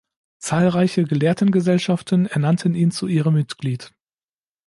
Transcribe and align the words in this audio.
Zahlreiche 0.39 1.03
Gelehrtengesellschaften 1.03 2.25
ernannten 2.25 2.73
ihn 2.73 2.89
zu 2.89 3.05
ihrem 3.05 3.35
Mitglied. 3.35 3.93